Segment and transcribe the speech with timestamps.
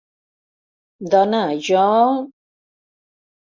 [1.11, 1.85] Dona, jo...